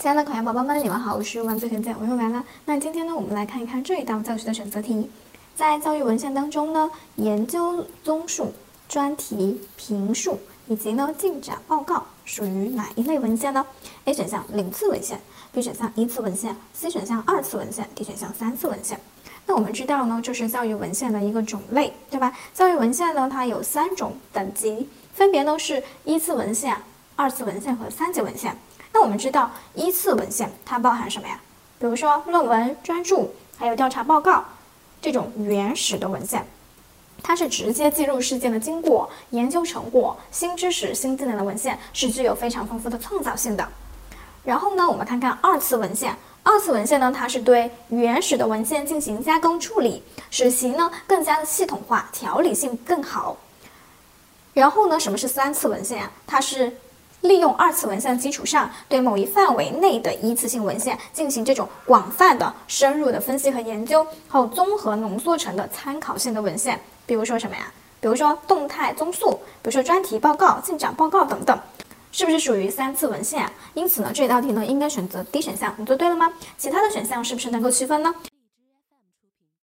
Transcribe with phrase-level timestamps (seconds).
[0.00, 2.44] 亲爱的考研宝宝们，你们好，我是万岁学姐，我又来了。
[2.66, 5.10] 那今天呢，我们来看一看这一道教学的选择题。
[5.56, 8.52] 在教育文献当中呢，研究综述、
[8.88, 10.38] 专题、评述
[10.68, 13.66] 以及呢进展报告属于哪一类文献呢
[14.04, 15.20] ？A 选项零次文献
[15.52, 19.00] ，B 选项一次文献，C 选项二次文献，D 选项三次文献。
[19.46, 22.32] 那我们知道呢，这是教育文献的一个种类，对吧？
[22.54, 26.76] 教育文献呢，它有三种等级，分别呢是一次文献、
[27.16, 28.56] 二次文献和三级文献。
[28.92, 31.40] 那我们知道，一次文献它包含什么呀？
[31.78, 34.44] 比如说论文、专著，还有调查报告
[35.00, 36.44] 这种原始的文献，
[37.22, 43.68] 它是直接记录事件的经过、研究成果、新知识、新技能的文献，是具有非常丰富的创造性的。
[44.44, 53.36] 然后呢，我们看看二次文献，二次文献呢，它是对原始的文献进行加工处理，使其呢更加的系统化、条理性更好。
[54.54, 56.10] 然后呢，什么是三次文献啊？
[56.26, 56.76] 它是
[57.22, 66.80] 利用二次文献基础上，对某一范围内的一次性文献进行这种广泛的、深入的分析和研究，后综合浓缩成的参考性的文献。
[67.06, 67.72] 比如说什么呀？
[68.00, 71.58] 比如说动态综述，比如说专题报告、进展报告等等，
[72.12, 73.52] 是不是属于三次文献啊？
[73.74, 75.74] 因此呢，这道题呢应该选择 D 选项。
[75.76, 76.32] 你做对了吗？
[76.56, 78.14] 其他的选项是不是能够区分呢？